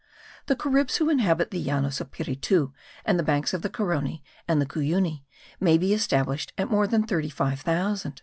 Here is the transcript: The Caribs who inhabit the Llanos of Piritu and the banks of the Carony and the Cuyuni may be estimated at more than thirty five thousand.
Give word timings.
The 0.47 0.55
Caribs 0.55 0.97
who 0.97 1.11
inhabit 1.11 1.51
the 1.51 1.63
Llanos 1.63 2.01
of 2.01 2.09
Piritu 2.09 2.73
and 3.05 3.19
the 3.19 3.23
banks 3.23 3.53
of 3.53 3.61
the 3.61 3.69
Carony 3.69 4.23
and 4.47 4.59
the 4.59 4.65
Cuyuni 4.65 5.25
may 5.59 5.77
be 5.77 5.93
estimated 5.93 6.53
at 6.57 6.71
more 6.71 6.87
than 6.87 7.05
thirty 7.05 7.29
five 7.29 7.61
thousand. 7.61 8.19